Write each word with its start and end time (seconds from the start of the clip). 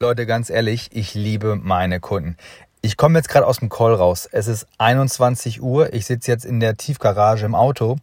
Leute, 0.00 0.26
ganz 0.26 0.48
ehrlich, 0.48 0.90
ich 0.92 1.14
liebe 1.14 1.56
meine 1.56 1.98
Kunden. 1.98 2.36
Ich 2.82 2.96
komme 2.96 3.18
jetzt 3.18 3.28
gerade 3.28 3.44
aus 3.44 3.58
dem 3.58 3.68
Call 3.68 3.94
raus. 3.94 4.28
Es 4.30 4.46
ist 4.46 4.68
21 4.78 5.60
Uhr. 5.60 5.92
Ich 5.92 6.06
sitze 6.06 6.30
jetzt 6.30 6.44
in 6.44 6.60
der 6.60 6.76
Tiefgarage 6.76 7.44
im 7.44 7.56
Auto. 7.56 7.96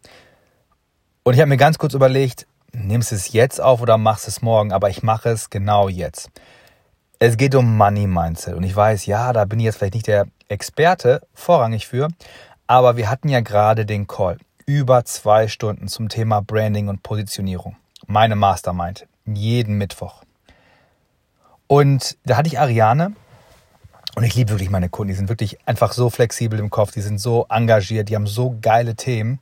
Und 1.22 1.32
ich 1.32 1.40
habe 1.40 1.48
mir 1.48 1.56
ganz 1.56 1.78
kurz 1.78 1.94
überlegt, 1.94 2.46
nimmst 2.72 3.12
du 3.12 3.14
es 3.14 3.32
jetzt 3.32 3.62
auf 3.62 3.80
oder 3.80 3.96
machst 3.96 4.28
es 4.28 4.42
morgen? 4.42 4.72
Aber 4.72 4.90
ich 4.90 5.02
mache 5.02 5.30
es 5.30 5.48
genau 5.48 5.88
jetzt. 5.88 6.28
Es 7.18 7.38
geht 7.38 7.54
um 7.54 7.78
Money 7.78 8.06
Mindset. 8.06 8.56
Und 8.56 8.64
ich 8.64 8.76
weiß, 8.76 9.06
ja, 9.06 9.32
da 9.32 9.46
bin 9.46 9.58
ich 9.58 9.64
jetzt 9.64 9.78
vielleicht 9.78 9.94
nicht 9.94 10.06
der 10.06 10.26
Experte 10.48 11.22
vorrangig 11.32 11.86
für. 11.86 12.08
Aber 12.66 12.98
wir 12.98 13.08
hatten 13.08 13.30
ja 13.30 13.40
gerade 13.40 13.86
den 13.86 14.06
Call. 14.06 14.36
Über 14.66 15.06
zwei 15.06 15.48
Stunden 15.48 15.88
zum 15.88 16.10
Thema 16.10 16.42
Branding 16.42 16.88
und 16.88 17.02
Positionierung. 17.02 17.76
Meine 18.06 18.36
Mastermind. 18.36 19.06
Jeden 19.24 19.78
Mittwoch. 19.78 20.25
Und 21.66 22.16
da 22.24 22.36
hatte 22.36 22.48
ich 22.48 22.58
Ariane. 22.58 23.12
Und 24.14 24.24
ich 24.24 24.34
liebe 24.34 24.50
wirklich 24.50 24.70
meine 24.70 24.88
Kunden. 24.88 25.08
Die 25.08 25.16
sind 25.16 25.28
wirklich 25.28 25.58
einfach 25.66 25.92
so 25.92 26.08
flexibel 26.08 26.58
im 26.58 26.70
Kopf. 26.70 26.92
Die 26.92 27.02
sind 27.02 27.18
so 27.18 27.46
engagiert. 27.50 28.08
Die 28.08 28.14
haben 28.14 28.26
so 28.26 28.56
geile 28.62 28.94
Themen. 28.94 29.40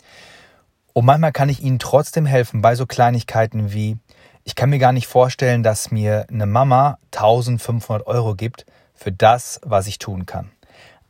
Und 0.92 1.04
manchmal 1.04 1.32
kann 1.32 1.48
ich 1.48 1.62
ihnen 1.62 1.78
trotzdem 1.78 2.26
helfen 2.26 2.62
bei 2.62 2.74
so 2.74 2.86
Kleinigkeiten 2.86 3.72
wie, 3.72 3.98
ich 4.44 4.54
kann 4.54 4.70
mir 4.70 4.78
gar 4.78 4.92
nicht 4.92 5.06
vorstellen, 5.06 5.62
dass 5.62 5.90
mir 5.90 6.26
eine 6.28 6.46
Mama 6.46 6.98
1500 7.12 8.06
Euro 8.06 8.34
gibt 8.34 8.66
für 8.94 9.12
das, 9.12 9.60
was 9.64 9.86
ich 9.86 9.98
tun 9.98 10.26
kann. 10.26 10.50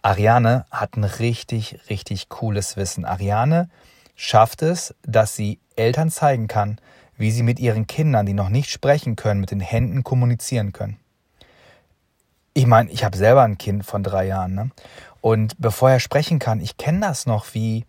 Ariane 0.03 0.67
hat 0.71 0.97
ein 0.97 1.05
richtig, 1.05 1.79
richtig 1.89 2.29
cooles 2.29 2.77
Wissen. 2.77 3.05
Ariane 3.05 3.69
schafft 4.17 4.63
es, 4.63 4.95
dass 5.03 5.37
sie 5.37 5.59
Eltern 5.77 6.11
zeigen 6.11 6.49
kann, 6.49 6.79
wie 7.17 7.31
sie 7.31 7.43
mit 7.43 7.59
ihren 7.59 7.87
Kindern, 7.87 8.27
die 8.27 8.35
noch 8.35 8.49
nicht 8.49 8.71
sprechen 8.71 9.17
können, 9.17 9.41
mit 9.41 9.51
den 9.51 9.61
Händen 9.61 10.05
kommunizieren 10.05 10.73
können. 10.73 10.99
Ich 12.55 12.67
meine, 12.67 12.91
ich 12.91 13.05
habe 13.05 13.17
selber 13.17 13.43
ein 13.43 13.59
Kind 13.59 13.85
von 13.85 14.03
drei 14.05 14.27
Jahren, 14.27 14.55
ne? 14.55 14.71
Und 15.21 15.55
bevor 15.59 15.91
er 15.91 16.01
sprechen 16.01 16.39
kann, 16.39 16.61
ich 16.61 16.77
kenne 16.77 17.01
das 17.01 17.27
noch, 17.27 17.55
wie, 17.55 17.85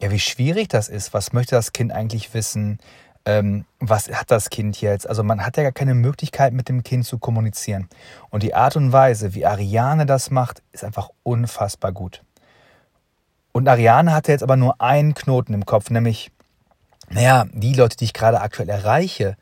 ja, 0.00 0.10
wie 0.10 0.18
schwierig 0.18 0.68
das 0.68 0.88
ist. 0.88 1.12
Was 1.12 1.32
möchte 1.32 1.54
das 1.54 1.72
Kind 1.72 1.92
eigentlich 1.92 2.32
wissen? 2.34 2.78
Ähm, 3.24 3.66
was 3.80 4.08
hat 4.08 4.30
das 4.30 4.48
Kind 4.48 4.80
jetzt? 4.80 5.08
Also 5.08 5.22
man 5.22 5.44
hat 5.44 5.56
ja 5.56 5.64
gar 5.64 5.72
keine 5.72 5.94
Möglichkeit, 5.94 6.52
mit 6.52 6.68
dem 6.68 6.82
Kind 6.82 7.04
zu 7.04 7.18
kommunizieren. 7.18 7.88
Und 8.30 8.42
die 8.42 8.54
Art 8.54 8.76
und 8.76 8.92
Weise, 8.92 9.34
wie 9.34 9.44
Ariane 9.44 10.06
das 10.06 10.30
macht, 10.30 10.62
ist 10.72 10.84
einfach 10.84 11.10
unfassbar 11.22 11.92
gut. 11.92 12.22
Und 13.52 13.68
Ariane 13.68 14.14
hatte 14.14 14.32
jetzt 14.32 14.42
aber 14.42 14.56
nur 14.56 14.80
einen 14.80 15.14
Knoten 15.14 15.52
im 15.52 15.66
Kopf, 15.66 15.90
nämlich, 15.90 16.30
naja, 17.10 17.44
die 17.52 17.74
Leute, 17.74 17.96
die 17.96 18.04
ich 18.04 18.14
gerade 18.14 18.40
aktuell 18.40 18.70
erreiche, 18.70 19.36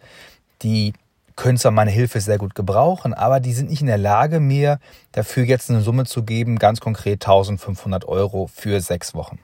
die 0.62 0.94
können 1.41 1.56
zwar 1.56 1.72
meine 1.72 1.91
Hilfe 1.91 2.20
sehr 2.20 2.36
gut 2.36 2.55
gebrauchen, 2.55 3.14
aber 3.14 3.41
die 3.41 3.55
sind 3.55 3.70
nicht 3.70 3.80
in 3.80 3.86
der 3.86 3.96
Lage, 3.96 4.41
mir 4.41 4.78
dafür 5.12 5.44
jetzt 5.44 5.70
eine 5.70 5.80
Summe 5.80 6.05
zu 6.05 6.22
geben, 6.22 6.58
ganz 6.58 6.80
konkret 6.80 7.24
1500 7.24 8.05
Euro 8.05 8.47
für 8.47 8.78
sechs 8.82 9.14
Wochen. 9.14 9.38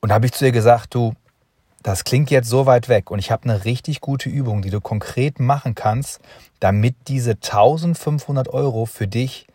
Und 0.00 0.12
habe 0.12 0.26
ich 0.26 0.32
zu 0.32 0.44
ihr 0.44 0.50
gesagt, 0.50 0.96
du, 0.96 1.14
das 1.84 2.02
klingt 2.02 2.28
jetzt 2.32 2.48
so 2.48 2.66
weit 2.66 2.88
weg 2.88 3.12
und 3.12 3.20
ich 3.20 3.30
habe 3.30 3.44
eine 3.44 3.64
richtig 3.64 4.00
gute 4.00 4.28
Übung, 4.28 4.62
die 4.62 4.70
du 4.70 4.80
konkret 4.80 5.38
machen 5.38 5.76
kannst, 5.76 6.20
damit 6.58 6.96
diese 7.06 7.30
1500 7.34 8.48
Euro 8.48 8.84
für 8.84 9.06
dich, 9.06 9.46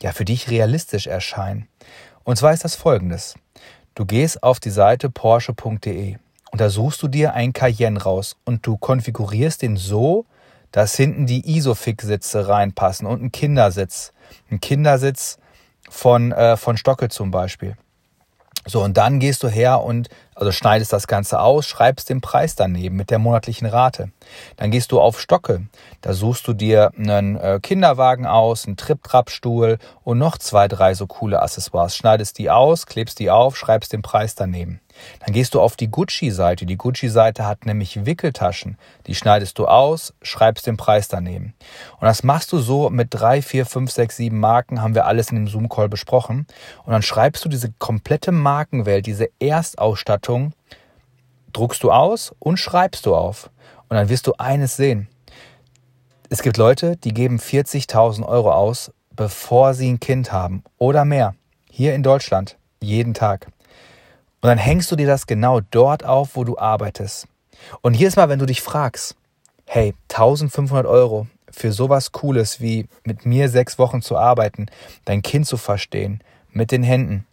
ja, 0.00 0.12
für 0.12 0.24
dich 0.24 0.48
realistisch 0.48 1.06
erscheinen. 1.06 1.68
Und 2.24 2.36
zwar 2.36 2.54
ist 2.54 2.64
das 2.64 2.76
folgendes. 2.76 3.34
Du 3.94 4.06
gehst 4.06 4.42
auf 4.42 4.58
die 4.58 4.70
Seite 4.70 5.10
porsche.de 5.10 6.16
und 6.50 6.60
da 6.60 6.68
suchst 6.68 7.02
du 7.02 7.08
dir 7.08 7.34
ein 7.34 7.52
Cayenne 7.52 8.02
raus 8.02 8.36
und 8.44 8.66
du 8.66 8.76
konfigurierst 8.76 9.62
den 9.62 9.76
so, 9.76 10.26
dass 10.72 10.96
hinten 10.96 11.26
die 11.26 11.56
Isofix-Sitze 11.56 12.48
reinpassen 12.48 13.06
und 13.06 13.22
ein 13.22 13.32
Kindersitz. 13.32 14.12
Ein 14.50 14.60
Kindersitz 14.60 15.38
von, 15.88 16.32
äh, 16.32 16.56
von 16.56 16.76
Stocke 16.76 17.08
zum 17.08 17.30
Beispiel. 17.30 17.76
So, 18.66 18.82
und 18.82 18.96
dann 18.96 19.20
gehst 19.20 19.42
du 19.42 19.48
her 19.48 19.82
und 19.82 20.08
also 20.40 20.52
schneidest 20.52 20.92
das 20.92 21.06
Ganze 21.06 21.40
aus, 21.40 21.66
schreibst 21.66 22.08
den 22.08 22.20
Preis 22.20 22.54
daneben 22.54 22.96
mit 22.96 23.10
der 23.10 23.18
monatlichen 23.18 23.66
Rate. 23.66 24.10
Dann 24.56 24.70
gehst 24.70 24.90
du 24.90 25.00
auf 25.00 25.20
Stocke. 25.20 25.66
Da 26.00 26.14
suchst 26.14 26.48
du 26.48 26.54
dir 26.54 26.92
einen 26.96 27.36
äh, 27.36 27.60
Kinderwagen 27.62 28.26
aus, 28.26 28.66
einen 28.66 28.78
Trip-Trap-Stuhl 28.78 29.78
und 30.02 30.18
noch 30.18 30.38
zwei, 30.38 30.66
drei 30.66 30.94
so 30.94 31.06
coole 31.06 31.42
Accessoires. 31.42 31.94
Schneidest 31.94 32.38
die 32.38 32.50
aus, 32.50 32.86
klebst 32.86 33.18
die 33.18 33.30
auf, 33.30 33.56
schreibst 33.56 33.92
den 33.92 34.02
Preis 34.02 34.34
daneben. 34.34 34.80
Dann 35.24 35.34
gehst 35.34 35.54
du 35.54 35.60
auf 35.60 35.76
die 35.76 35.90
Gucci-Seite. 35.90 36.66
Die 36.66 36.76
Gucci-Seite 36.76 37.46
hat 37.46 37.66
nämlich 37.66 38.06
Wickeltaschen. 38.06 38.78
Die 39.06 39.14
schneidest 39.14 39.58
du 39.58 39.66
aus, 39.66 40.14
schreibst 40.22 40.66
den 40.66 40.76
Preis 40.76 41.08
daneben. 41.08 41.54
Und 42.00 42.06
das 42.06 42.22
machst 42.22 42.52
du 42.52 42.58
so 42.58 42.90
mit 42.90 43.08
drei, 43.10 43.42
vier, 43.42 43.66
fünf, 43.66 43.90
sechs, 43.90 44.16
sieben 44.16 44.40
Marken, 44.40 44.82
haben 44.82 44.94
wir 44.94 45.06
alles 45.06 45.30
in 45.30 45.36
dem 45.36 45.48
Zoom-Call 45.48 45.88
besprochen. 45.88 46.46
Und 46.84 46.92
dann 46.92 47.02
schreibst 47.02 47.44
du 47.44 47.48
diese 47.48 47.72
komplette 47.78 48.32
Markenwelt, 48.32 49.06
diese 49.06 49.28
Erstausstattung, 49.38 50.29
druckst 51.52 51.82
du 51.82 51.90
aus 51.90 52.34
und 52.38 52.58
schreibst 52.58 53.06
du 53.06 53.14
auf. 53.14 53.50
Und 53.88 53.96
dann 53.96 54.08
wirst 54.08 54.26
du 54.26 54.34
eines 54.38 54.76
sehen. 54.76 55.08
Es 56.28 56.42
gibt 56.42 56.56
Leute, 56.56 56.96
die 56.96 57.12
geben 57.12 57.38
40.000 57.38 58.24
Euro 58.24 58.52
aus, 58.52 58.92
bevor 59.16 59.74
sie 59.74 59.90
ein 59.90 59.98
Kind 60.00 60.32
haben 60.32 60.62
oder 60.78 61.04
mehr. 61.04 61.34
Hier 61.68 61.94
in 61.94 62.02
Deutschland. 62.02 62.56
Jeden 62.80 63.14
Tag. 63.14 63.48
Und 64.40 64.48
dann 64.48 64.58
hängst 64.58 64.90
du 64.90 64.96
dir 64.96 65.06
das 65.06 65.26
genau 65.26 65.60
dort 65.70 66.04
auf, 66.04 66.36
wo 66.36 66.44
du 66.44 66.56
arbeitest. 66.56 67.26
Und 67.82 67.94
jedes 67.94 68.16
Mal, 68.16 68.28
wenn 68.28 68.38
du 68.38 68.46
dich 68.46 68.62
fragst, 68.62 69.16
hey, 69.66 69.94
1500 70.08 70.86
Euro 70.86 71.26
für 71.50 71.72
sowas 71.72 72.12
Cooles 72.12 72.60
wie 72.60 72.86
mit 73.04 73.26
mir 73.26 73.48
sechs 73.48 73.78
Wochen 73.78 74.02
zu 74.02 74.16
arbeiten, 74.16 74.66
dein 75.04 75.22
Kind 75.22 75.46
zu 75.46 75.56
verstehen, 75.56 76.22
mit 76.52 76.70
den 76.70 76.82
Händen, 76.82 77.26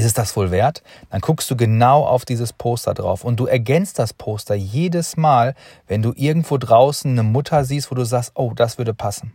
ist 0.00 0.06
es 0.06 0.14
das 0.14 0.34
wohl 0.36 0.50
wert? 0.50 0.82
Dann 1.10 1.20
guckst 1.20 1.50
du 1.50 1.56
genau 1.56 2.04
auf 2.04 2.24
dieses 2.24 2.52
Poster 2.52 2.94
drauf 2.94 3.22
und 3.22 3.38
du 3.38 3.46
ergänzt 3.46 3.98
das 3.98 4.12
Poster 4.12 4.54
jedes 4.54 5.16
Mal, 5.16 5.54
wenn 5.86 6.02
du 6.02 6.12
irgendwo 6.16 6.56
draußen 6.58 7.10
eine 7.10 7.22
Mutter 7.22 7.64
siehst, 7.64 7.90
wo 7.90 7.94
du 7.94 8.04
sagst, 8.04 8.32
oh, 8.34 8.52
das 8.54 8.78
würde 8.78 8.94
passen. 8.94 9.34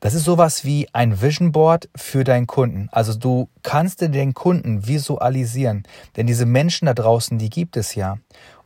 Das 0.00 0.14
ist 0.14 0.24
sowas 0.24 0.64
wie 0.64 0.88
ein 0.92 1.22
Vision 1.22 1.52
Board 1.52 1.88
für 1.94 2.24
deinen 2.24 2.46
Kunden. 2.46 2.88
Also 2.92 3.14
du 3.14 3.48
kannst 3.62 4.00
dir 4.00 4.08
den 4.08 4.34
Kunden 4.34 4.86
visualisieren, 4.86 5.84
denn 6.16 6.26
diese 6.26 6.44
Menschen 6.44 6.86
da 6.86 6.94
draußen, 6.94 7.38
die 7.38 7.50
gibt 7.50 7.76
es 7.76 7.94
ja. 7.94 8.18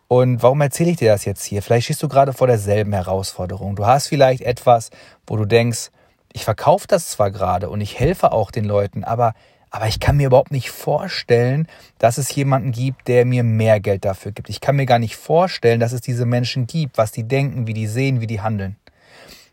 Und 0.08 0.42
warum 0.42 0.60
erzähle 0.60 0.90
ich 0.90 0.96
dir 0.96 1.12
das 1.12 1.24
jetzt 1.24 1.44
hier? 1.44 1.62
Vielleicht 1.62 1.84
stehst 1.84 2.02
du 2.02 2.08
gerade 2.08 2.32
vor 2.32 2.46
derselben 2.46 2.92
Herausforderung. 2.92 3.76
Du 3.76 3.86
hast 3.86 4.08
vielleicht 4.08 4.40
etwas, 4.40 4.90
wo 5.26 5.36
du 5.36 5.44
denkst, 5.44 5.90
ich 6.32 6.44
verkaufe 6.44 6.86
das 6.88 7.10
zwar 7.10 7.30
gerade 7.30 7.70
und 7.70 7.80
ich 7.80 7.98
helfe 7.98 8.32
auch 8.32 8.50
den 8.50 8.64
Leuten, 8.64 9.04
aber 9.04 9.34
aber 9.70 9.88
ich 9.88 10.00
kann 10.00 10.16
mir 10.16 10.28
überhaupt 10.28 10.52
nicht 10.52 10.70
vorstellen, 10.70 11.68
dass 11.98 12.18
es 12.18 12.34
jemanden 12.34 12.72
gibt, 12.72 13.08
der 13.08 13.24
mir 13.24 13.42
mehr 13.42 13.80
Geld 13.80 14.04
dafür 14.04 14.32
gibt. 14.32 14.48
Ich 14.48 14.60
kann 14.60 14.76
mir 14.76 14.86
gar 14.86 14.98
nicht 14.98 15.16
vorstellen, 15.16 15.80
dass 15.80 15.92
es 15.92 16.00
diese 16.00 16.26
Menschen 16.26 16.66
gibt, 16.66 16.98
was 16.98 17.12
die 17.12 17.24
denken, 17.24 17.66
wie 17.66 17.74
die 17.74 17.86
sehen, 17.86 18.20
wie 18.20 18.26
die 18.26 18.40
handeln. 18.40 18.76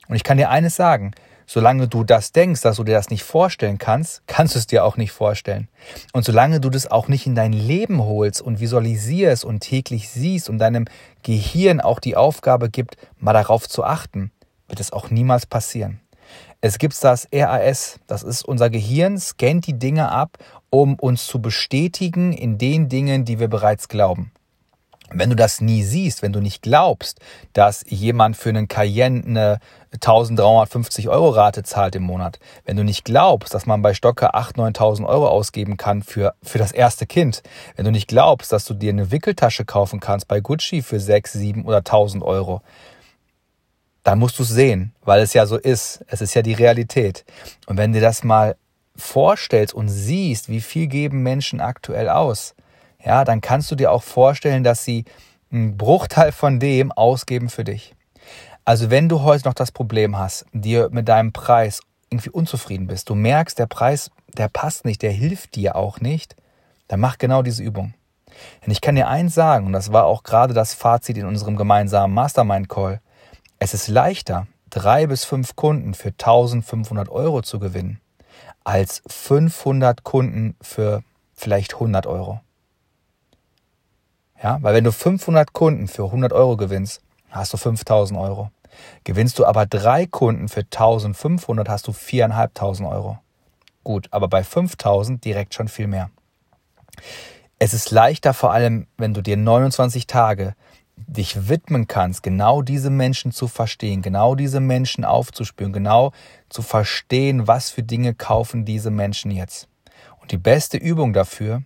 Und 0.07 0.15
ich 0.15 0.23
kann 0.23 0.37
dir 0.37 0.49
eines 0.49 0.75
sagen, 0.75 1.13
Solange 1.45 1.87
du 1.87 2.03
das 2.03 2.31
denkst, 2.31 2.61
dass 2.61 2.77
du 2.77 2.83
dir 2.83 2.93
das 2.93 3.09
nicht 3.09 3.23
vorstellen 3.23 3.77
kannst, 3.77 4.23
kannst 4.27 4.55
du 4.55 4.59
es 4.59 4.67
dir 4.67 4.85
auch 4.85 4.97
nicht 4.97 5.11
vorstellen. 5.11 5.67
Und 6.13 6.25
solange 6.25 6.59
du 6.59 6.69
das 6.69 6.89
auch 6.89 7.07
nicht 7.07 7.27
in 7.27 7.35
dein 7.35 7.53
Leben 7.53 8.03
holst 8.03 8.41
und 8.41 8.59
visualisierst 8.59 9.43
und 9.43 9.59
täglich 9.59 10.09
siehst 10.09 10.49
und 10.49 10.59
deinem 10.59 10.85
Gehirn 11.23 11.81
auch 11.81 11.99
die 11.99 12.15
Aufgabe 12.15 12.69
gibt, 12.69 12.97
mal 13.19 13.33
darauf 13.33 13.67
zu 13.67 13.83
achten, 13.83 14.31
wird 14.67 14.79
es 14.79 14.93
auch 14.93 15.09
niemals 15.09 15.45
passieren. 15.45 15.99
Es 16.65 16.77
gibt 16.77 17.03
das 17.03 17.27
RAS, 17.33 17.99
das 18.07 18.23
ist 18.23 18.45
unser 18.45 18.69
Gehirn, 18.69 19.19
scannt 19.19 19.67
die 19.67 19.77
Dinge 19.77 20.09
ab, 20.09 20.37
um 20.69 20.95
uns 20.95 21.27
zu 21.27 21.41
bestätigen 21.41 22.31
in 22.31 22.57
den 22.57 22.87
Dingen, 22.87 23.25
die 23.25 23.37
wir 23.37 23.49
bereits 23.49 23.89
glauben. 23.89 24.31
Wenn 25.11 25.29
du 25.29 25.35
das 25.35 25.59
nie 25.59 25.83
siehst, 25.83 26.21
wenn 26.21 26.31
du 26.31 26.39
nicht 26.39 26.61
glaubst, 26.61 27.19
dass 27.51 27.83
jemand 27.89 28.37
für 28.37 28.47
einen 28.47 28.69
Cayenne 28.69 29.25
eine 29.25 29.59
1350 29.91 31.09
Euro 31.09 31.31
Rate 31.31 31.63
zahlt 31.63 31.97
im 31.97 32.03
Monat, 32.03 32.39
wenn 32.63 32.77
du 32.77 32.85
nicht 32.85 33.03
glaubst, 33.03 33.53
dass 33.53 33.65
man 33.65 33.81
bei 33.81 33.93
Stocke 33.93 34.33
8.000, 34.33 34.77
9.000 34.77 35.05
Euro 35.05 35.27
ausgeben 35.27 35.75
kann 35.75 36.01
für, 36.01 36.33
für 36.41 36.59
das 36.59 36.71
erste 36.71 37.05
Kind, 37.05 37.43
wenn 37.75 37.83
du 37.83 37.91
nicht 37.91 38.07
glaubst, 38.07 38.53
dass 38.53 38.63
du 38.63 38.73
dir 38.73 38.91
eine 38.91 39.11
Wickeltasche 39.11 39.65
kaufen 39.65 39.99
kannst 39.99 40.29
bei 40.29 40.39
Gucci 40.39 40.81
für 40.81 41.01
6, 41.01 41.33
7 41.33 41.65
oder 41.65 41.79
1000 41.79 42.23
Euro, 42.23 42.61
dann 44.03 44.19
musst 44.19 44.37
du 44.37 44.43
es 44.43 44.49
sehen, 44.49 44.93
weil 45.01 45.21
es 45.21 45.33
ja 45.33 45.45
so 45.45 45.57
ist. 45.57 46.03
Es 46.07 46.21
ist 46.21 46.33
ja 46.33 46.41
die 46.41 46.53
Realität. 46.53 47.25
Und 47.67 47.77
wenn 47.77 47.93
du 47.93 48.01
das 48.01 48.23
mal 48.23 48.55
vorstellst 48.95 49.73
und 49.73 49.89
siehst, 49.89 50.49
wie 50.49 50.61
viel 50.61 50.87
geben 50.87 51.23
Menschen 51.23 51.61
aktuell 51.61 52.09
aus, 52.09 52.53
ja, 53.03 53.23
dann 53.25 53.41
kannst 53.41 53.71
du 53.71 53.75
dir 53.75 53.91
auch 53.91 54.03
vorstellen, 54.03 54.63
dass 54.63 54.85
sie 54.85 55.05
einen 55.51 55.77
Bruchteil 55.77 56.31
von 56.31 56.59
dem 56.59 56.91
ausgeben 56.91 57.49
für 57.49 57.63
dich. 57.63 57.95
Also 58.65 58.89
wenn 58.89 59.09
du 59.09 59.21
heute 59.23 59.47
noch 59.47 59.53
das 59.53 59.71
Problem 59.71 60.17
hast, 60.17 60.45
dir 60.53 60.89
mit 60.91 61.07
deinem 61.09 61.33
Preis 61.33 61.81
irgendwie 62.09 62.29
unzufrieden 62.29 62.87
bist, 62.87 63.09
du 63.09 63.15
merkst, 63.15 63.59
der 63.59 63.65
Preis, 63.65 64.11
der 64.37 64.47
passt 64.47 64.85
nicht, 64.85 65.01
der 65.01 65.11
hilft 65.11 65.55
dir 65.55 65.75
auch 65.75 65.99
nicht, 65.99 66.35
dann 66.87 66.99
mach 66.99 67.17
genau 67.17 67.41
diese 67.41 67.63
Übung. 67.63 67.93
Denn 68.65 68.71
ich 68.71 68.81
kann 68.81 68.95
dir 68.95 69.07
eins 69.07 69.35
sagen, 69.35 69.67
und 69.67 69.73
das 69.73 69.91
war 69.91 70.05
auch 70.05 70.23
gerade 70.23 70.53
das 70.53 70.73
Fazit 70.73 71.17
in 71.17 71.25
unserem 71.25 71.55
gemeinsamen 71.55 72.13
Mastermind-Call, 72.13 73.01
es 73.63 73.73
ist 73.73 73.87
leichter, 73.87 74.45
drei 74.69 75.07
bis 75.07 75.23
fünf 75.23 75.55
Kunden 75.55 75.93
für 75.93 76.09
1500 76.09 77.07
Euro 77.07 77.41
zu 77.43 77.59
gewinnen, 77.59 78.01
als 78.65 79.01
500 79.07 80.03
Kunden 80.03 80.57
für 80.61 81.01
vielleicht 81.33 81.75
100 81.75 82.05
Euro. 82.05 82.41
Ja, 84.43 84.57
weil 84.61 84.75
wenn 84.75 84.83
du 84.83 84.91
500 84.91 85.53
Kunden 85.53 85.87
für 85.87 86.03
100 86.03 86.33
Euro 86.33 86.57
gewinnst, 86.57 87.01
hast 87.29 87.53
du 87.53 87.57
5000 87.57 88.19
Euro. 88.19 88.51
Gewinnst 89.05 89.39
du 89.39 89.45
aber 89.45 89.65
drei 89.65 90.07
Kunden 90.07 90.49
für 90.49 90.63
1500, 90.63 91.69
hast 91.69 91.87
du 91.87 91.91
4.500 91.93 92.91
Euro. 92.91 93.17
Gut, 93.85 94.09
aber 94.11 94.27
bei 94.27 94.43
5000 94.43 95.23
direkt 95.23 95.53
schon 95.53 95.69
viel 95.69 95.87
mehr. 95.87 96.09
Es 97.59 97.73
ist 97.73 97.91
leichter, 97.91 98.33
vor 98.33 98.51
allem, 98.51 98.87
wenn 98.97 99.13
du 99.13 99.21
dir 99.21 99.37
29 99.37 100.05
Tage 100.05 100.53
dich 100.95 101.49
widmen 101.49 101.87
kannst, 101.87 102.23
genau 102.23 102.61
diese 102.61 102.89
Menschen 102.89 103.31
zu 103.31 103.47
verstehen, 103.47 104.01
genau 104.01 104.35
diese 104.35 104.59
Menschen 104.59 105.05
aufzuspüren, 105.05 105.73
genau 105.73 106.11
zu 106.49 106.61
verstehen, 106.61 107.47
was 107.47 107.69
für 107.69 107.83
Dinge 107.83 108.13
kaufen 108.13 108.65
diese 108.65 108.91
Menschen 108.91 109.31
jetzt. 109.31 109.67
Und 110.21 110.31
die 110.31 110.37
beste 110.37 110.77
Übung 110.77 111.13
dafür, 111.13 111.63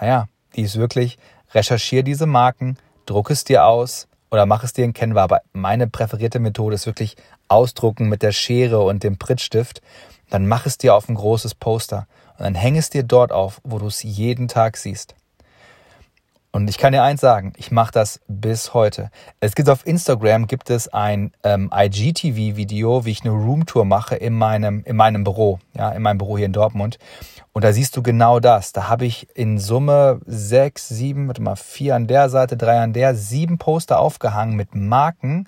naja, 0.00 0.26
die 0.56 0.62
ist 0.62 0.76
wirklich, 0.76 1.18
recherchiere 1.52 2.04
diese 2.04 2.26
Marken, 2.26 2.76
druck 3.06 3.30
es 3.30 3.44
dir 3.44 3.64
aus 3.64 4.08
oder 4.30 4.46
mach 4.46 4.64
es 4.64 4.72
dir 4.72 4.84
in 4.84 4.92
Canva. 4.92 5.22
Aber 5.22 5.42
meine 5.52 5.86
präferierte 5.86 6.38
Methode 6.38 6.74
ist 6.74 6.86
wirklich 6.86 7.16
ausdrucken 7.48 8.08
mit 8.08 8.22
der 8.22 8.32
Schere 8.32 8.80
und 8.80 9.02
dem 9.02 9.18
Prittstift. 9.18 9.82
Dann 10.30 10.46
mach 10.46 10.66
es 10.66 10.78
dir 10.78 10.94
auf 10.94 11.08
ein 11.08 11.16
großes 11.16 11.54
Poster 11.54 12.06
und 12.38 12.44
dann 12.44 12.54
häng 12.54 12.76
es 12.76 12.90
dir 12.90 13.02
dort 13.02 13.32
auf, 13.32 13.60
wo 13.64 13.78
du 13.78 13.86
es 13.86 14.02
jeden 14.02 14.48
Tag 14.48 14.76
siehst. 14.76 15.14
Und 16.52 16.68
ich 16.68 16.78
kann 16.78 16.92
dir 16.92 17.04
eins 17.04 17.20
sagen, 17.20 17.52
ich 17.56 17.70
mache 17.70 17.92
das 17.92 18.20
bis 18.26 18.74
heute. 18.74 19.10
Es 19.38 19.54
gibt 19.54 19.68
auf 19.68 19.86
Instagram 19.86 20.48
gibt 20.48 20.68
es 20.68 20.88
ein 20.88 21.32
ähm, 21.44 21.70
IGTV-Video, 21.72 23.04
wie 23.04 23.12
ich 23.12 23.22
eine 23.22 23.30
Roomtour 23.30 23.84
mache 23.84 24.16
in 24.16 24.34
meinem 24.34 24.82
in 24.84 24.96
meinem 24.96 25.22
Büro, 25.22 25.60
ja, 25.76 25.90
in 25.90 26.02
meinem 26.02 26.18
Büro 26.18 26.38
hier 26.38 26.46
in 26.46 26.52
Dortmund. 26.52 26.98
Und 27.52 27.62
da 27.64 27.72
siehst 27.72 27.96
du 27.96 28.02
genau 28.02 28.40
das. 28.40 28.72
Da 28.72 28.88
habe 28.88 29.06
ich 29.06 29.28
in 29.36 29.58
Summe 29.58 30.20
sechs, 30.26 30.88
sieben, 30.88 31.28
warte 31.28 31.40
mal, 31.42 31.54
vier 31.54 31.94
an 31.94 32.08
der 32.08 32.28
Seite, 32.28 32.56
drei 32.56 32.80
an 32.80 32.92
der, 32.92 33.14
sieben 33.14 33.58
Poster 33.58 34.00
aufgehangen 34.00 34.56
mit 34.56 34.74
Marken, 34.74 35.46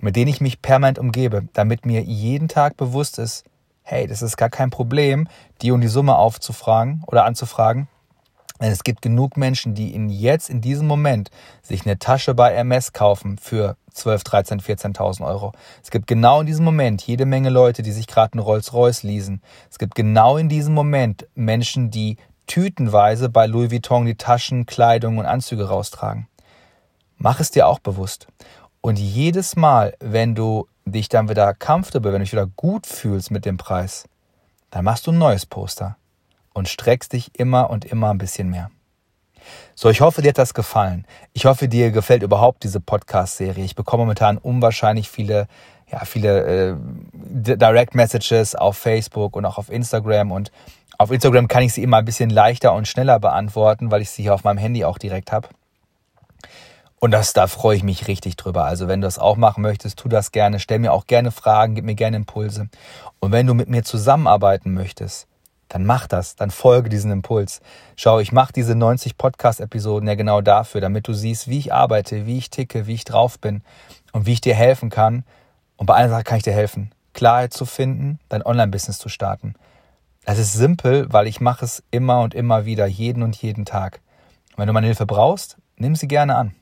mit 0.00 0.16
denen 0.16 0.28
ich 0.28 0.40
mich 0.40 0.60
permanent 0.60 0.98
umgebe, 0.98 1.46
damit 1.52 1.86
mir 1.86 2.02
jeden 2.02 2.48
Tag 2.48 2.76
bewusst 2.76 3.20
ist, 3.20 3.44
hey, 3.82 4.08
das 4.08 4.22
ist 4.22 4.36
gar 4.36 4.50
kein 4.50 4.70
Problem, 4.70 5.28
die 5.60 5.70
und 5.70 5.82
die 5.82 5.88
Summe 5.88 6.16
aufzufragen 6.16 7.04
oder 7.06 7.24
anzufragen 7.24 7.86
es 8.70 8.84
gibt 8.84 9.02
genug 9.02 9.36
Menschen, 9.36 9.74
die 9.74 9.92
in 9.92 10.08
jetzt, 10.08 10.48
in 10.48 10.60
diesem 10.60 10.86
Moment, 10.86 11.30
sich 11.62 11.84
eine 11.84 11.98
Tasche 11.98 12.34
bei 12.34 12.52
MS 12.54 12.92
kaufen 12.92 13.38
für 13.38 13.76
12, 13.92 14.22
13, 14.22 14.60
14.000 14.60 15.26
Euro. 15.26 15.52
Es 15.82 15.90
gibt 15.90 16.06
genau 16.06 16.40
in 16.40 16.46
diesem 16.46 16.64
Moment 16.64 17.02
jede 17.02 17.26
Menge 17.26 17.50
Leute, 17.50 17.82
die 17.82 17.90
sich 17.90 18.06
gerade 18.06 18.34
einen 18.34 18.42
Rolls-Royce 18.42 19.02
leasen. 19.02 19.42
Es 19.70 19.78
gibt 19.78 19.94
genau 19.94 20.36
in 20.36 20.48
diesem 20.48 20.74
Moment 20.74 21.26
Menschen, 21.34 21.90
die 21.90 22.18
tütenweise 22.46 23.28
bei 23.28 23.46
Louis 23.46 23.72
Vuitton 23.72 24.06
die 24.06 24.14
Taschen, 24.14 24.66
Kleidung 24.66 25.18
und 25.18 25.26
Anzüge 25.26 25.68
raustragen. 25.68 26.28
Mach 27.16 27.40
es 27.40 27.50
dir 27.50 27.66
auch 27.66 27.78
bewusst. 27.80 28.28
Und 28.80 28.98
jedes 28.98 29.56
Mal, 29.56 29.94
wenn 30.00 30.34
du 30.34 30.68
dich 30.84 31.08
dann 31.08 31.28
wieder 31.28 31.54
comfortable, 31.54 32.12
wenn 32.12 32.20
du 32.20 32.24
dich 32.24 32.32
wieder 32.32 32.48
gut 32.56 32.86
fühlst 32.86 33.30
mit 33.30 33.44
dem 33.44 33.56
Preis, 33.56 34.04
dann 34.70 34.84
machst 34.84 35.06
du 35.06 35.12
ein 35.12 35.18
neues 35.18 35.46
Poster 35.46 35.96
und 36.52 36.68
streckst 36.68 37.12
dich 37.12 37.38
immer 37.38 37.70
und 37.70 37.84
immer 37.84 38.10
ein 38.10 38.18
bisschen 38.18 38.50
mehr. 38.50 38.70
So, 39.74 39.90
ich 39.90 40.00
hoffe, 40.00 40.22
dir 40.22 40.28
hat 40.28 40.38
das 40.38 40.54
gefallen. 40.54 41.06
Ich 41.32 41.46
hoffe, 41.46 41.68
dir 41.68 41.90
gefällt 41.90 42.22
überhaupt 42.22 42.62
diese 42.62 42.80
Podcast-Serie. 42.80 43.64
Ich 43.64 43.74
bekomme 43.74 44.02
momentan 44.02 44.38
unwahrscheinlich 44.38 45.08
viele, 45.08 45.48
ja, 45.90 46.04
viele 46.04 46.70
äh, 46.70 46.76
Direct 47.12 47.94
Messages 47.94 48.54
auf 48.54 48.76
Facebook 48.76 49.34
und 49.36 49.44
auch 49.44 49.58
auf 49.58 49.70
Instagram. 49.70 50.30
Und 50.30 50.52
auf 50.98 51.10
Instagram 51.10 51.48
kann 51.48 51.62
ich 51.62 51.72
sie 51.72 51.82
immer 51.82 51.98
ein 51.98 52.04
bisschen 52.04 52.30
leichter 52.30 52.74
und 52.74 52.86
schneller 52.86 53.18
beantworten, 53.18 53.90
weil 53.90 54.02
ich 54.02 54.10
sie 54.10 54.22
hier 54.22 54.34
auf 54.34 54.44
meinem 54.44 54.58
Handy 54.58 54.84
auch 54.84 54.98
direkt 54.98 55.32
habe. 55.32 55.48
Und 57.00 57.10
das, 57.10 57.32
da 57.32 57.48
freue 57.48 57.76
ich 57.76 57.82
mich 57.82 58.06
richtig 58.06 58.36
drüber. 58.36 58.64
Also 58.64 58.86
wenn 58.86 59.00
du 59.00 59.06
das 59.06 59.18
auch 59.18 59.36
machen 59.36 59.62
möchtest, 59.62 59.98
tu 59.98 60.08
das 60.08 60.30
gerne. 60.30 60.60
Stell 60.60 60.78
mir 60.78 60.92
auch 60.92 61.08
gerne 61.08 61.32
Fragen, 61.32 61.74
gib 61.74 61.84
mir 61.84 61.96
gerne 61.96 62.16
Impulse. 62.16 62.68
Und 63.18 63.32
wenn 63.32 63.48
du 63.48 63.54
mit 63.54 63.68
mir 63.68 63.82
zusammenarbeiten 63.82 64.72
möchtest, 64.72 65.26
dann 65.72 65.86
mach 65.86 66.06
das, 66.06 66.36
dann 66.36 66.50
folge 66.50 66.90
diesen 66.90 67.10
Impuls. 67.10 67.62
Schau, 67.96 68.20
ich 68.20 68.30
mache 68.30 68.52
diese 68.52 68.74
90 68.74 69.16
Podcast-Episoden 69.16 70.06
ja 70.06 70.14
genau 70.16 70.42
dafür, 70.42 70.82
damit 70.82 71.08
du 71.08 71.14
siehst, 71.14 71.48
wie 71.48 71.58
ich 71.58 71.72
arbeite, 71.72 72.26
wie 72.26 72.36
ich 72.36 72.50
ticke, 72.50 72.86
wie 72.86 72.92
ich 72.92 73.04
drauf 73.04 73.38
bin 73.38 73.62
und 74.12 74.26
wie 74.26 74.34
ich 74.34 74.42
dir 74.42 74.54
helfen 74.54 74.90
kann. 74.90 75.24
Und 75.78 75.86
bei 75.86 75.94
einer 75.94 76.10
Sache 76.10 76.24
kann 76.24 76.36
ich 76.36 76.42
dir 76.42 76.52
helfen, 76.52 76.90
Klarheit 77.14 77.54
zu 77.54 77.64
finden, 77.64 78.20
dein 78.28 78.44
Online-Business 78.44 78.98
zu 78.98 79.08
starten. 79.08 79.54
Es 80.26 80.38
ist 80.38 80.52
simpel, 80.52 81.10
weil 81.10 81.26
ich 81.26 81.40
mache 81.40 81.64
es 81.64 81.82
immer 81.90 82.20
und 82.20 82.34
immer 82.34 82.66
wieder, 82.66 82.84
jeden 82.86 83.22
und 83.22 83.34
jeden 83.36 83.64
Tag. 83.64 84.02
Und 84.50 84.58
wenn 84.58 84.66
du 84.66 84.74
meine 84.74 84.86
Hilfe 84.88 85.06
brauchst, 85.06 85.56
nimm 85.76 85.96
sie 85.96 86.06
gerne 86.06 86.36
an. 86.36 86.54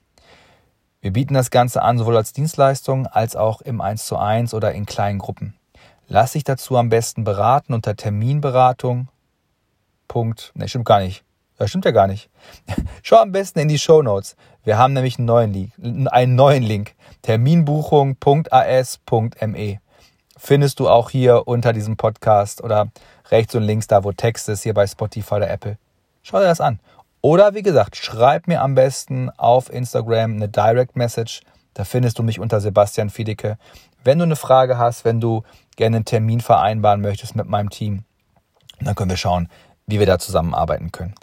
Wir 1.00 1.12
bieten 1.12 1.34
das 1.34 1.50
Ganze 1.50 1.82
an, 1.82 1.98
sowohl 1.98 2.16
als 2.16 2.32
Dienstleistung 2.32 3.08
als 3.08 3.34
auch 3.34 3.60
im 3.60 3.80
1 3.80 4.06
zu 4.06 4.16
1 4.18 4.54
oder 4.54 4.72
in 4.72 4.86
kleinen 4.86 5.18
Gruppen. 5.18 5.54
Lass 6.12 6.32
dich 6.32 6.42
dazu 6.42 6.76
am 6.76 6.88
besten 6.88 7.22
beraten 7.22 7.72
unter 7.72 7.94
Terminberatung. 7.94 9.06
Punkt. 10.08 10.50
Ne, 10.56 10.66
stimmt 10.66 10.86
gar 10.86 10.98
nicht. 10.98 11.22
Das 11.56 11.70
stimmt 11.70 11.84
ja 11.84 11.92
gar 11.92 12.08
nicht. 12.08 12.30
Schau 13.04 13.18
am 13.18 13.30
besten 13.30 13.60
in 13.60 13.68
die 13.68 13.78
Show 13.78 14.02
Notes. 14.02 14.34
Wir 14.64 14.76
haben 14.76 14.92
nämlich 14.92 15.18
einen 15.18 15.26
neuen 15.26 15.52
Link. 15.52 15.70
Einen 16.10 16.34
neuen 16.34 16.64
Link. 16.64 16.96
Terminbuchung.as.me. 17.22 19.78
Findest 20.36 20.80
du 20.80 20.88
auch 20.88 21.10
hier 21.10 21.46
unter 21.46 21.72
diesem 21.72 21.96
Podcast 21.96 22.60
oder 22.60 22.88
rechts 23.30 23.54
und 23.54 23.62
links 23.62 23.86
da, 23.86 24.02
wo 24.02 24.10
Text 24.10 24.48
ist, 24.48 24.64
hier 24.64 24.74
bei 24.74 24.88
Spotify 24.88 25.36
oder 25.36 25.48
Apple. 25.48 25.78
Schau 26.24 26.40
dir 26.40 26.46
das 26.46 26.60
an. 26.60 26.80
Oder 27.20 27.54
wie 27.54 27.62
gesagt, 27.62 27.94
schreib 27.94 28.48
mir 28.48 28.62
am 28.62 28.74
besten 28.74 29.30
auf 29.36 29.72
Instagram 29.72 30.32
eine 30.32 30.48
Direct 30.48 30.96
Message. 30.96 31.42
Da 31.74 31.84
findest 31.84 32.18
du 32.18 32.24
mich 32.24 32.40
unter 32.40 32.60
Sebastian 32.60 33.10
Fiedeke. 33.10 33.58
Wenn 34.02 34.18
du 34.18 34.24
eine 34.24 34.36
Frage 34.36 34.76
hast, 34.76 35.04
wenn 35.04 35.20
du 35.20 35.44
gerne 35.80 35.96
einen 35.96 36.04
Termin 36.04 36.40
vereinbaren 36.40 37.00
möchtest 37.00 37.34
mit 37.34 37.48
meinem 37.48 37.70
Team, 37.70 38.04
dann 38.80 38.94
können 38.94 39.10
wir 39.10 39.16
schauen, 39.16 39.48
wie 39.86 39.98
wir 39.98 40.06
da 40.06 40.18
zusammenarbeiten 40.18 40.92
können. 40.92 41.14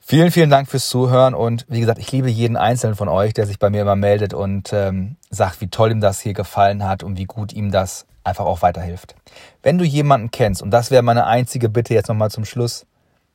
Vielen, 0.00 0.32
vielen 0.32 0.50
Dank 0.50 0.68
fürs 0.68 0.88
Zuhören 0.88 1.32
und 1.32 1.64
wie 1.68 1.80
gesagt, 1.80 1.98
ich 1.98 2.10
liebe 2.10 2.28
jeden 2.28 2.56
einzelnen 2.56 2.96
von 2.96 3.08
euch, 3.08 3.34
der 3.34 3.46
sich 3.46 3.58
bei 3.58 3.70
mir 3.70 3.82
immer 3.82 3.94
meldet 3.94 4.34
und 4.34 4.72
ähm, 4.72 5.16
sagt, 5.30 5.60
wie 5.60 5.68
toll 5.68 5.92
ihm 5.92 6.00
das 6.00 6.20
hier 6.20 6.34
gefallen 6.34 6.82
hat 6.84 7.04
und 7.04 7.18
wie 7.18 7.24
gut 7.24 7.52
ihm 7.52 7.70
das 7.70 8.06
einfach 8.24 8.44
auch 8.44 8.62
weiterhilft. 8.62 9.14
Wenn 9.62 9.78
du 9.78 9.84
jemanden 9.84 10.30
kennst, 10.30 10.60
und 10.60 10.70
das 10.70 10.90
wäre 10.90 11.02
meine 11.02 11.26
einzige 11.26 11.68
Bitte 11.68 11.94
jetzt 11.94 12.08
nochmal 12.08 12.30
zum 12.30 12.44
Schluss, 12.44 12.84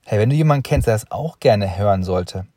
hey, 0.06 0.20
wenn 0.20 0.30
du 0.30 0.36
jemanden 0.36 0.64
kennst, 0.64 0.88
der 0.88 0.96
das 0.96 1.10
auch 1.10 1.40
gerne 1.40 1.78
hören 1.78 2.04
sollte, 2.04 2.48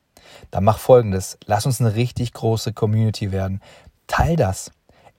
dann 0.50 0.64
mach 0.64 0.78
folgendes, 0.78 1.38
lass 1.46 1.66
uns 1.66 1.80
eine 1.80 1.94
richtig 1.94 2.32
große 2.32 2.72
Community 2.72 3.32
werden. 3.32 3.60
Teil 4.06 4.36
das. 4.36 4.72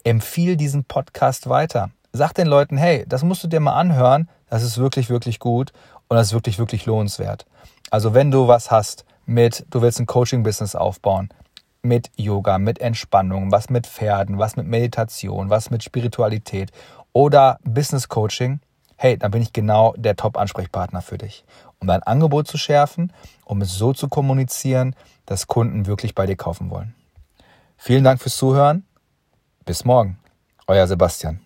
Empfiehl 0.03 0.57
diesen 0.57 0.83
Podcast 0.83 1.47
weiter. 1.47 1.91
Sag 2.13 2.33
den 2.33 2.47
Leuten, 2.47 2.77
hey, 2.77 3.05
das 3.07 3.23
musst 3.23 3.43
du 3.43 3.47
dir 3.47 3.59
mal 3.59 3.73
anhören. 3.73 4.29
Das 4.49 4.63
ist 4.63 4.77
wirklich, 4.77 5.09
wirklich 5.09 5.39
gut 5.39 5.71
und 6.09 6.17
das 6.17 6.27
ist 6.27 6.33
wirklich, 6.33 6.59
wirklich 6.59 6.85
lohnenswert. 6.85 7.45
Also 7.89 8.13
wenn 8.13 8.31
du 8.31 8.47
was 8.47 8.69
hast 8.69 9.05
mit, 9.25 9.65
du 9.69 9.81
willst 9.81 9.99
ein 9.99 10.07
Coaching-Business 10.07 10.75
aufbauen, 10.75 11.29
mit 11.81 12.11
Yoga, 12.15 12.57
mit 12.57 12.79
Entspannung, 12.79 13.51
was 13.51 13.69
mit 13.69 13.87
Pferden, 13.87 14.37
was 14.37 14.55
mit 14.55 14.67
Meditation, 14.67 15.49
was 15.49 15.71
mit 15.71 15.83
Spiritualität 15.83 16.71
oder 17.13 17.57
Business 17.63 18.07
Coaching, 18.07 18.59
hey, 18.97 19.17
dann 19.17 19.31
bin 19.31 19.41
ich 19.41 19.53
genau 19.53 19.93
der 19.97 20.15
Top-Ansprechpartner 20.15 21.01
für 21.01 21.17
dich, 21.17 21.43
um 21.79 21.87
dein 21.87 22.03
Angebot 22.03 22.47
zu 22.47 22.57
schärfen, 22.57 23.11
um 23.45 23.61
es 23.61 23.73
so 23.73 23.93
zu 23.93 24.09
kommunizieren, 24.09 24.95
dass 25.25 25.47
Kunden 25.47 25.87
wirklich 25.87 26.13
bei 26.13 26.25
dir 26.25 26.35
kaufen 26.35 26.69
wollen. 26.69 26.93
Vielen 27.77 28.03
Dank 28.03 28.21
fürs 28.21 28.37
Zuhören. 28.37 28.85
Bis 29.65 29.85
morgen. 29.85 30.19
Euer 30.67 30.85
Sebastian. 30.87 31.39